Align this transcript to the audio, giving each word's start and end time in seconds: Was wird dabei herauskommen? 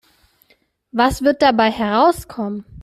Was 0.91 1.21
wird 1.21 1.43
dabei 1.43 1.69
herauskommen? 1.69 2.65